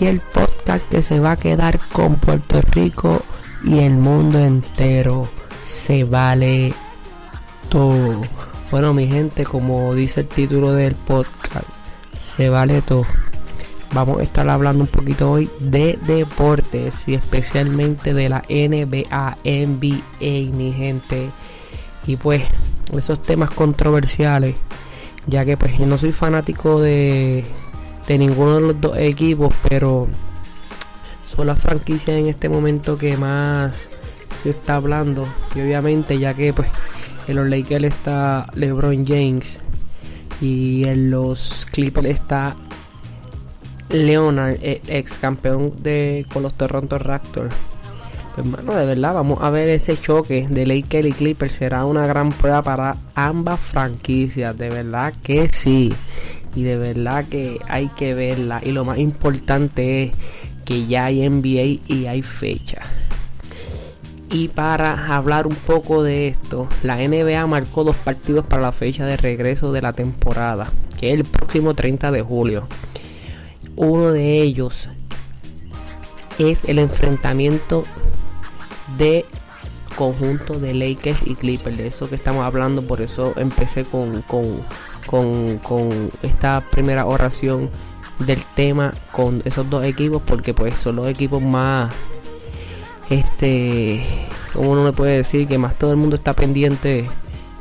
El 0.00 0.20
podcast 0.20 0.88
que 0.88 1.02
se 1.02 1.18
va 1.18 1.32
a 1.32 1.36
quedar 1.36 1.80
con 1.92 2.16
Puerto 2.16 2.60
Rico 2.60 3.20
y 3.64 3.80
el 3.80 3.94
mundo 3.94 4.38
entero. 4.38 5.28
Se 5.64 6.04
vale 6.04 6.72
todo. 7.68 8.22
Bueno, 8.70 8.94
mi 8.94 9.08
gente, 9.08 9.44
como 9.44 9.92
dice 9.94 10.20
el 10.20 10.28
título 10.28 10.72
del 10.72 10.94
podcast, 10.94 11.66
se 12.16 12.48
vale 12.48 12.80
todo. 12.80 13.02
Vamos 13.92 14.20
a 14.20 14.22
estar 14.22 14.48
hablando 14.48 14.84
un 14.84 14.88
poquito 14.88 15.32
hoy 15.32 15.50
de 15.58 15.98
deportes 16.06 17.08
y 17.08 17.14
especialmente 17.14 18.14
de 18.14 18.28
la 18.28 18.44
NBA, 18.48 19.38
NBA, 19.44 20.56
mi 20.56 20.72
gente. 20.72 21.30
Y 22.06 22.14
pues 22.16 22.44
esos 22.96 23.20
temas 23.20 23.50
controversiales, 23.50 24.54
ya 25.26 25.44
que 25.44 25.56
pues 25.56 25.76
yo 25.76 25.86
no 25.86 25.98
soy 25.98 26.12
fanático 26.12 26.80
de, 26.80 27.44
de 28.08 28.18
ninguno 28.18 28.54
de 28.54 28.60
los 28.62 28.80
dos 28.80 28.96
equipos, 28.96 29.54
pero 29.68 30.08
son 31.36 31.46
las 31.46 31.60
franquicias 31.60 32.16
en 32.16 32.26
este 32.26 32.48
momento 32.48 32.96
que 32.96 33.16
más 33.18 33.90
se 34.34 34.50
está 34.50 34.76
hablando. 34.76 35.24
Y 35.54 35.60
obviamente 35.60 36.18
ya 36.18 36.32
que 36.32 36.54
pues 36.54 36.68
en 37.28 37.36
los 37.36 37.48
Lakers 37.48 37.84
está 37.84 38.46
LeBron 38.54 39.06
James 39.06 39.60
y 40.40 40.84
en 40.84 41.10
los 41.10 41.66
Clippers 41.70 42.08
está 42.08 42.56
Leonard, 43.90 44.56
ex 44.62 45.18
campeón 45.18 45.74
de 45.82 46.26
con 46.32 46.42
los 46.42 46.54
Toronto 46.54 46.98
Raptors. 46.98 47.54
Hermano, 48.38 48.74
de 48.74 48.86
verdad, 48.86 49.14
vamos 49.14 49.40
a 49.42 49.50
ver 49.50 49.68
ese 49.68 49.98
choque 49.98 50.46
de 50.48 50.64
Lakers 50.64 51.08
y 51.08 51.12
Clippers. 51.12 51.54
Será 51.54 51.84
una 51.84 52.06
gran 52.06 52.30
prueba 52.30 52.62
para 52.62 52.96
ambas 53.16 53.58
franquicias. 53.58 54.56
De 54.56 54.68
verdad 54.70 55.12
que 55.24 55.48
sí. 55.52 55.92
Y 56.54 56.62
de 56.62 56.76
verdad 56.76 57.26
que 57.28 57.58
hay 57.68 57.88
que 57.88 58.14
verla. 58.14 58.60
Y 58.64 58.72
lo 58.72 58.84
más 58.84 58.98
importante 58.98 60.04
es 60.04 60.12
que 60.64 60.86
ya 60.86 61.06
hay 61.06 61.28
NBA 61.28 61.80
y 61.86 62.06
hay 62.06 62.22
fecha. 62.22 62.82
Y 64.30 64.48
para 64.48 65.14
hablar 65.14 65.46
un 65.46 65.54
poco 65.54 66.02
de 66.02 66.28
esto, 66.28 66.68
la 66.82 66.96
NBA 66.96 67.46
marcó 67.46 67.82
dos 67.84 67.96
partidos 67.96 68.46
para 68.46 68.60
la 68.60 68.72
fecha 68.72 69.06
de 69.06 69.16
regreso 69.16 69.72
de 69.72 69.80
la 69.80 69.94
temporada, 69.94 70.70
que 71.00 71.12
es 71.12 71.18
el 71.18 71.24
próximo 71.24 71.72
30 71.72 72.10
de 72.10 72.20
julio. 72.20 72.66
Uno 73.76 74.12
de 74.12 74.42
ellos 74.42 74.90
es 76.38 76.66
el 76.66 76.78
enfrentamiento 76.78 77.84
de 78.98 79.24
conjunto 79.96 80.60
de 80.60 80.74
Lakers 80.74 81.20
y 81.26 81.34
Clippers. 81.34 81.78
De 81.78 81.86
eso 81.86 82.08
que 82.08 82.14
estamos 82.14 82.44
hablando, 82.44 82.82
por 82.82 83.00
eso 83.00 83.32
empecé 83.36 83.84
con, 83.84 84.22
con, 84.22 84.60
con, 85.08 86.10
esta 86.22 86.62
primera 86.70 87.06
oración 87.06 87.70
del 88.18 88.44
tema 88.54 88.92
con 89.12 89.42
esos 89.44 89.68
dos 89.68 89.84
equipos, 89.84 90.22
porque 90.24 90.52
pues 90.54 90.78
son 90.78 90.96
los 90.96 91.08
equipos 91.08 91.40
más, 91.40 91.92
este, 93.08 94.04
como 94.52 94.72
uno 94.72 94.84
le 94.84 94.92
puede 94.92 95.16
decir, 95.16 95.48
que 95.48 95.56
más 95.56 95.76
todo 95.78 95.92
el 95.92 95.96
mundo 95.96 96.16
está 96.16 96.34
pendiente 96.34 97.08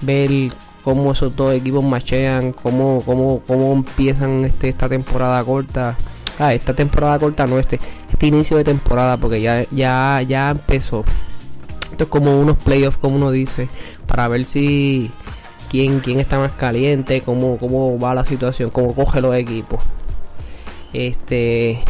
ver 0.00 0.52
cómo 0.82 1.12
esos 1.12 1.34
dos 1.36 1.54
equipos 1.54 1.84
machean, 1.84 2.52
cómo, 2.52 3.02
cómo, 3.04 3.42
cómo 3.46 3.72
empiezan 3.72 4.44
este, 4.44 4.68
esta 4.68 4.88
temporada 4.88 5.42
corta. 5.44 5.96
Ah, 6.38 6.52
esta 6.52 6.74
temporada 6.74 7.18
corta 7.18 7.46
no 7.46 7.58
este, 7.58 7.78
este 8.10 8.26
inicio 8.26 8.56
de 8.56 8.64
temporada 8.64 9.16
porque 9.16 9.40
ya, 9.40 9.66
ya, 9.70 10.20
ya 10.26 10.50
empezó. 10.50 11.04
Esto 11.90 12.04
es 12.04 12.10
como 12.10 12.40
unos 12.40 12.58
playoffs, 12.58 12.96
como 12.98 13.16
uno 13.16 13.30
dice, 13.30 13.68
para 14.06 14.26
ver 14.28 14.44
si 14.44 15.12
quién, 15.74 15.98
quién 15.98 16.20
está 16.20 16.38
más 16.38 16.52
caliente, 16.52 17.20
cómo, 17.22 17.58
cómo 17.58 17.98
va 17.98 18.14
la 18.14 18.22
situación, 18.22 18.70
cómo 18.70 18.94
coge 18.94 19.20
los 19.20 19.34
equipos. 19.34 19.82
Este 20.92 21.80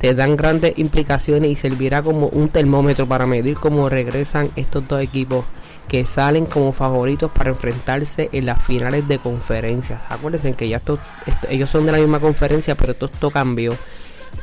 te 0.00 0.14
dan 0.14 0.36
grandes 0.36 0.78
implicaciones 0.78 1.50
y 1.50 1.56
servirá 1.56 2.00
como 2.00 2.28
un 2.28 2.48
termómetro 2.48 3.08
para 3.08 3.26
medir 3.26 3.56
cómo 3.56 3.88
regresan 3.88 4.50
estos 4.54 4.86
dos 4.86 5.02
equipos 5.02 5.44
que 5.88 6.04
salen 6.04 6.46
como 6.46 6.72
favoritos 6.72 7.32
para 7.32 7.50
enfrentarse 7.50 8.28
en 8.30 8.46
las 8.46 8.62
finales 8.62 9.08
de 9.08 9.18
conferencias. 9.18 10.00
Acuérdense 10.08 10.52
que 10.52 10.68
ya 10.68 10.76
esto, 10.76 11.00
ellos 11.50 11.68
son 11.68 11.86
de 11.86 11.92
la 11.92 11.98
misma 11.98 12.20
conferencia, 12.20 12.76
pero 12.76 12.92
esto, 12.92 13.06
esto 13.06 13.32
cambió 13.32 13.72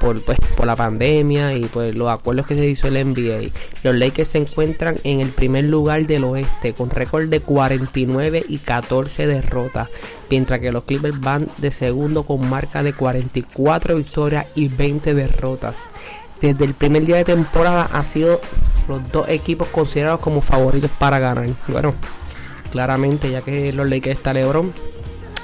por, 0.00 0.20
pues, 0.22 0.38
por 0.56 0.66
la 0.66 0.76
pandemia 0.76 1.54
y 1.54 1.66
pues 1.66 1.94
los 1.94 2.08
acuerdos 2.08 2.46
que 2.46 2.54
se 2.54 2.66
hizo 2.66 2.88
el 2.88 2.94
NBA. 2.94 3.50
Los 3.82 3.94
Lakers 3.94 4.30
se 4.30 4.38
encuentran 4.38 4.96
en 5.04 5.20
el 5.20 5.30
primer 5.30 5.64
lugar 5.64 6.06
del 6.06 6.24
oeste 6.24 6.72
con 6.72 6.90
récord 6.90 7.28
de 7.28 7.40
49 7.40 8.44
y 8.48 8.58
14 8.58 9.26
derrotas, 9.26 9.88
mientras 10.30 10.60
que 10.60 10.72
los 10.72 10.84
Clippers 10.84 11.20
van 11.20 11.48
de 11.58 11.70
segundo 11.70 12.24
con 12.24 12.48
marca 12.48 12.82
de 12.82 12.92
44 12.92 13.96
victorias 13.96 14.46
y 14.54 14.68
20 14.68 15.14
derrotas. 15.14 15.78
Desde 16.40 16.64
el 16.64 16.74
primer 16.74 17.04
día 17.04 17.16
de 17.16 17.24
temporada 17.24 17.88
ha 17.92 18.02
sido 18.04 18.40
los 18.88 19.12
dos 19.12 19.28
equipos 19.28 19.68
considerados 19.68 20.20
como 20.20 20.40
favoritos 20.40 20.90
para 20.98 21.18
ganar. 21.18 21.46
Bueno, 21.68 21.94
claramente 22.72 23.30
ya 23.30 23.42
que 23.42 23.72
los 23.72 23.88
Lakers 23.88 24.18
está 24.18 24.32
LeBron, 24.32 24.72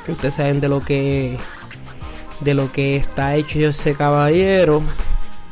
ustedes 0.09 0.35
saben 0.35 0.61
de 0.61 0.69
lo 0.69 0.81
que 0.81 1.37
de 2.41 2.55
lo 2.55 2.73
que 2.73 2.97
está 2.97 3.35
hecho 3.37 3.59
ese 3.61 3.95
caballero 3.95 4.83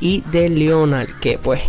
y 0.00 0.22
de 0.22 0.48
Leonard 0.48 1.08
que 1.20 1.38
pues 1.38 1.62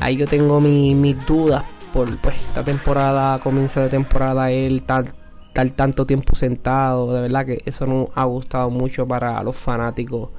ahí 0.00 0.16
yo 0.16 0.26
tengo 0.26 0.60
mis 0.60 1.26
dudas 1.26 1.64
por 1.92 2.16
pues 2.18 2.36
esta 2.36 2.64
temporada 2.64 3.38
comienzo 3.38 3.80
de 3.80 3.88
temporada 3.88 4.50
él 4.50 4.82
tal 4.82 5.12
tal 5.52 5.72
tanto 5.72 6.06
tiempo 6.06 6.34
sentado 6.34 7.12
de 7.12 7.22
verdad 7.22 7.46
que 7.46 7.62
eso 7.64 7.86
no 7.86 8.10
ha 8.14 8.24
gustado 8.24 8.70
mucho 8.70 9.06
para 9.06 9.42
los 9.42 9.56
fanáticos 9.56 10.30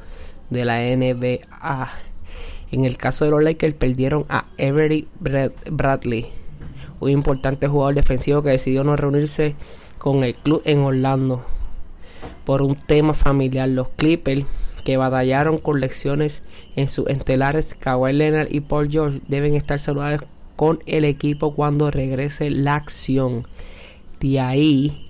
de 0.49 0.65
la 0.65 0.79
NBA 0.79 1.89
en 2.71 2.83
el 2.83 2.97
caso 2.97 3.25
de 3.25 3.31
los 3.31 3.43
Lakers 3.43 3.75
perdieron 3.75 4.25
a 4.27 4.45
Everett 4.57 5.07
Bradley, 5.69 6.27
un 6.99 7.09
importante 7.09 7.67
jugador 7.67 7.95
defensivo 7.95 8.41
que 8.41 8.49
decidió 8.49 8.83
no 8.83 8.95
reunirse 8.95 9.55
con 9.97 10.23
el 10.23 10.35
club 10.35 10.61
en 10.65 10.79
Orlando 10.79 11.45
por 12.45 12.61
un 12.61 12.75
tema 12.75 13.13
familiar. 13.13 13.67
Los 13.67 13.89
Clippers 13.89 14.45
que 14.83 14.97
batallaron 14.97 15.57
con 15.57 15.81
lecciones 15.81 16.43
en 16.75 16.87
sus 16.87 17.07
estelares 17.07 17.73
Kawhi 17.73 18.13
Leonard 18.13 18.51
y 18.51 18.61
Paul 18.61 18.89
George 18.89 19.19
deben 19.27 19.55
estar 19.55 19.79
saludables 19.79 20.21
con 20.55 20.79
el 20.85 21.05
equipo 21.05 21.53
cuando 21.55 21.91
regrese 21.91 22.49
la 22.49 22.75
acción. 22.75 23.47
De 24.19 24.39
ahí 24.39 25.05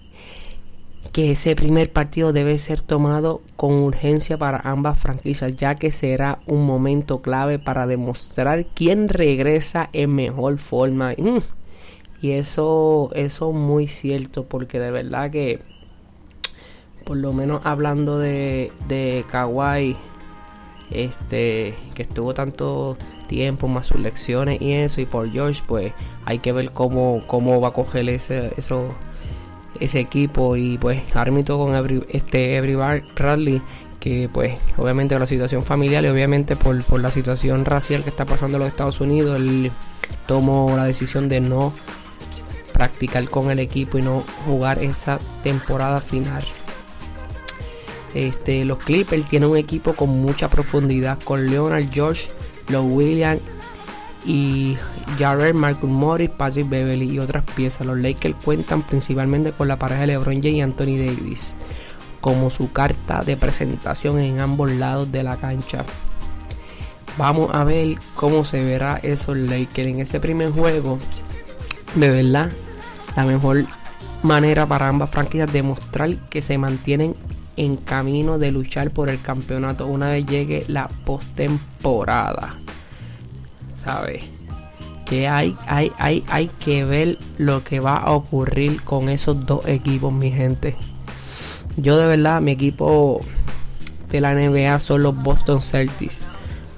que 1.15 1.31
ese 1.31 1.55
primer 1.55 1.93
partido 1.93 2.33
debe 2.33 2.59
ser 2.59 2.81
tomado 2.81 3.41
con 3.55 3.73
urgencia 3.75 4.37
para 4.37 4.59
ambas 4.65 4.99
franquicias, 4.99 5.55
ya 5.55 5.75
que 5.75 5.91
será 5.93 6.39
un 6.45 6.65
momento 6.65 7.21
clave 7.21 7.57
para 7.57 7.87
demostrar 7.87 8.65
quién 8.73 9.07
regresa 9.07 9.89
en 9.93 10.13
mejor 10.13 10.57
forma. 10.57 11.13
Mm. 11.17 11.37
Y 12.21 12.31
eso, 12.31 13.11
eso 13.13 13.49
es 13.49 13.55
muy 13.55 13.87
cierto, 13.87 14.43
porque 14.43 14.77
de 14.77 14.91
verdad 14.91 15.31
que, 15.31 15.61
por 17.05 17.17
lo 17.17 17.31
menos 17.31 17.61
hablando 17.63 18.19
de, 18.19 18.71
de 18.87 19.25
Kawhi, 19.31 19.95
este, 20.91 21.75
que 21.93 22.01
estuvo 22.01 22.33
tanto 22.33 22.97
tiempo 23.27 23.67
más 23.67 23.87
sus 23.87 23.99
lecciones 23.99 24.61
y 24.61 24.73
eso, 24.73 25.01
y 25.01 25.05
por 25.05 25.31
George, 25.31 25.61
pues 25.65 25.93
hay 26.25 26.39
que 26.39 26.51
ver 26.51 26.71
cómo, 26.71 27.23
cómo 27.27 27.61
va 27.61 27.69
a 27.69 27.73
coger 27.73 28.09
ese, 28.09 28.53
eso 28.57 28.93
ese 29.79 29.99
equipo. 29.99 30.55
Y 30.55 30.77
pues 30.77 31.01
ahora 31.13 31.31
con 31.31 32.05
este 32.09 32.57
Every 32.57 32.75
Bradley 32.75 33.61
que 33.99 34.29
pues 34.31 34.55
obviamente 34.77 35.17
la 35.17 35.25
situación 35.25 35.63
familiar 35.63 36.03
y 36.05 36.09
obviamente 36.09 36.55
por, 36.55 36.83
por 36.83 37.01
la 37.01 37.09
situación 37.09 37.65
racial 37.65 38.03
que 38.03 38.09
está 38.09 38.25
pasando 38.25 38.57
en 38.57 38.63
los 38.63 38.69
Estados 38.69 39.01
Unidos 39.01 39.37
él 39.37 39.71
tomó 40.27 40.75
la 40.75 40.85
decisión 40.85 41.27
de 41.27 41.39
no 41.39 41.73
practicar 42.71 43.27
con 43.29 43.49
el 43.49 43.57
equipo 43.57 43.97
y 43.97 44.03
no 44.03 44.23
jugar 44.45 44.83
esa 44.83 45.19
temporada 45.43 46.01
final 46.01 46.43
este, 48.15 48.63
los 48.63 48.79
Clippers 48.79 49.27
tienen 49.27 49.49
un 49.49 49.57
equipo 49.57 49.93
con 49.93 50.09
mucha 50.09 50.49
profundidad 50.49 51.19
con 51.23 51.49
Leonard 51.49 51.91
George, 51.91 52.29
los 52.69 52.85
Williams 52.87 53.43
y 54.25 54.77
Jared, 55.19 55.53
Marcus 55.53 55.89
Morris, 55.89 56.29
Patrick 56.29 56.69
Beverly 56.69 57.11
y 57.11 57.19
otras 57.19 57.43
piezas. 57.43 57.85
Los 57.85 57.99
Lakers 57.99 58.35
cuentan 58.43 58.81
principalmente 58.83 59.51
con 59.51 59.67
la 59.67 59.77
pareja 59.77 60.01
de 60.01 60.07
LeBron 60.07 60.35
James 60.35 60.53
y 60.53 60.61
Anthony 60.61 60.97
Davis 60.97 61.55
como 62.21 62.49
su 62.49 62.71
carta 62.71 63.21
de 63.23 63.37
presentación 63.37 64.17
en 64.19 64.39
ambos 64.39 64.71
lados 64.71 65.11
de 65.11 65.21
la 65.21 65.35
cancha. 65.35 65.83
Vamos 67.17 67.51
a 67.53 67.63
ver 67.63 67.97
cómo 68.15 68.45
se 68.45 68.63
verá 68.63 68.97
eso 69.03 69.35
Lakers 69.35 69.87
en 69.89 69.99
ese 69.99 70.19
primer 70.19 70.51
juego. 70.51 70.97
De 71.93 72.09
verdad, 72.09 72.49
la 73.15 73.25
mejor 73.25 73.65
manera 74.23 74.65
para 74.65 74.87
ambas 74.87 75.09
franquicias 75.09 75.53
demostrar 75.53 76.15
que 76.29 76.41
se 76.41 76.57
mantienen 76.57 77.15
en 77.57 77.77
camino 77.77 78.37
de 78.37 78.51
luchar 78.51 78.91
por 78.91 79.09
el 79.09 79.21
campeonato 79.21 79.87
una 79.87 80.09
vez 80.09 80.25
llegue 80.25 80.65
la 80.67 80.87
postemporada. 80.87 82.57
¿sabes? 83.85 84.23
Que 85.05 85.27
hay, 85.27 85.55
hay, 85.67 85.91
hay, 85.99 86.23
hay 86.27 86.47
que 86.59 86.83
ver 86.83 87.19
lo 87.37 87.63
que 87.63 87.79
va 87.79 87.95
a 87.95 88.11
ocurrir 88.11 88.81
con 88.81 89.07
esos 89.07 89.45
dos 89.45 89.65
equipos, 89.67 90.11
mi 90.11 90.31
gente. 90.31 90.75
yo 91.77 91.97
de 91.97 92.07
verdad, 92.07 92.41
mi 92.41 92.51
equipo 92.51 93.21
de 94.09 94.19
la 94.19 94.33
NBA 94.33 94.79
son 94.79 95.03
los 95.03 95.15
Boston 95.15 95.61
Celtics. 95.61 96.23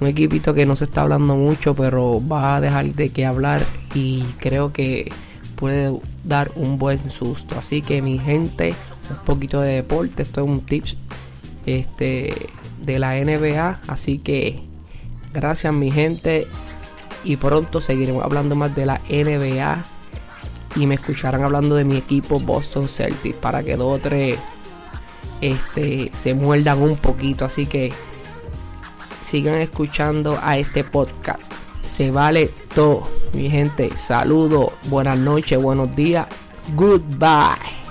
Un 0.00 0.06
equipito 0.06 0.54
que 0.54 0.66
no 0.66 0.76
se 0.76 0.84
está 0.84 1.00
hablando 1.00 1.34
mucho, 1.34 1.74
pero 1.74 2.22
va 2.24 2.56
a 2.56 2.60
dejar 2.60 2.92
de 2.92 3.10
qué 3.10 3.26
hablar 3.26 3.64
y 3.94 4.22
creo 4.38 4.72
que 4.72 5.10
puede 5.56 5.98
dar 6.22 6.52
un 6.54 6.78
buen 6.78 7.10
susto. 7.10 7.56
Así 7.58 7.82
que 7.82 8.00
mi 8.00 8.18
gente, 8.18 8.74
un 9.10 9.24
poquito 9.24 9.60
de 9.60 9.74
deporte, 9.74 10.22
esto 10.22 10.42
es 10.42 10.46
un 10.48 10.60
tips 10.60 10.96
este, 11.66 12.50
de 12.84 12.98
la 12.98 13.14
NBA. 13.14 13.80
Así 13.86 14.18
que 14.18 14.60
gracias 15.32 15.72
mi 15.72 15.90
gente 15.90 16.46
y 17.24 17.36
pronto 17.36 17.80
seguiremos 17.80 18.22
hablando 18.22 18.54
más 18.54 18.74
de 18.74 18.86
la 18.86 19.00
NBA 19.08 19.84
y 20.76 20.86
me 20.86 20.94
escucharán 20.94 21.42
hablando 21.42 21.74
de 21.74 21.84
mi 21.84 21.96
equipo 21.96 22.38
Boston 22.38 22.88
Celtics 22.88 23.36
para 23.36 23.62
que 23.62 23.76
dos 23.76 23.98
o 23.98 23.98
tres 23.98 24.38
este, 25.40 26.10
se 26.14 26.34
muerdan 26.34 26.82
un 26.82 26.96
poquito. 26.96 27.44
Así 27.44 27.66
que 27.66 27.92
sigan 29.24 29.60
escuchando 29.60 30.38
a 30.42 30.58
este 30.58 30.84
podcast. 30.84 31.52
Se 31.88 32.10
vale 32.10 32.50
todo, 32.74 33.08
mi 33.32 33.50
gente. 33.50 33.96
Saludos, 33.96 34.72
buenas 34.84 35.18
noches, 35.18 35.60
buenos 35.60 35.94
días. 35.96 36.26
Goodbye. 36.74 37.87